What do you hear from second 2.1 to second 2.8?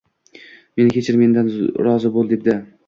bo`l, debdi